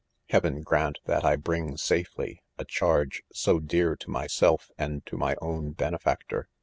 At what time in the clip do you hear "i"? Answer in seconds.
1.23-1.35